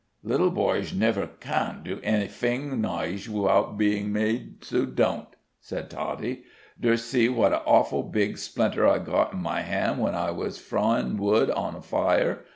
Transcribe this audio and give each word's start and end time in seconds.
"Little 0.23 0.49
boysh 0.51 0.95
never 0.95 1.27
can 1.27 1.83
do 1.83 1.97
anyfing 1.97 2.79
nysh 2.81 3.29
wivout 3.29 3.77
bein' 3.77 4.11
made 4.11 4.59
to 4.61 4.87
don't," 4.87 5.27
said 5.59 5.91
Toddie. 5.91 6.41
"Dzust 6.81 7.03
see 7.05 7.29
what 7.29 7.53
an 7.53 7.59
awful 7.67 8.01
big 8.01 8.39
splinter 8.39 8.87
I 8.87 8.97
got 8.97 9.33
in 9.33 9.43
my 9.43 9.61
hand 9.61 10.01
when 10.01 10.15
I 10.15 10.31
was 10.31 10.57
froin' 10.57 11.17
wood 11.17 11.51
on 11.51 11.75
the 11.75 11.81
fire! 11.83 12.45